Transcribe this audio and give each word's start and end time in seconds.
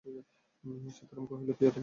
সীতারাম 0.95 1.25
কহিল, 1.29 1.49
প্রিয়তমে। 1.57 1.79